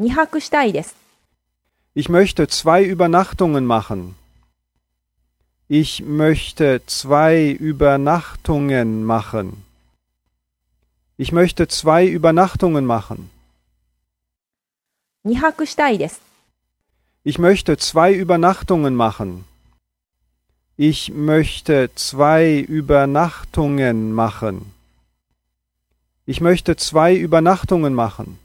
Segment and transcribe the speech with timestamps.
[0.00, 0.94] 2泊したいです。
[1.96, 4.14] Ich möchte zwei Übernachtungen machen.
[5.68, 9.64] Ich möchte zwei Übernachtungen machen.
[11.18, 13.28] Ich möchte zwei Übernachtungen machen.
[15.24, 16.20] 2泊したいです。
[17.24, 19.44] Ich möchte zwei Übernachtungen machen.
[20.76, 24.72] Ich möchte zwei Übernachtungen machen.
[26.24, 28.38] Ich möchte zwei Übernachtungen machen.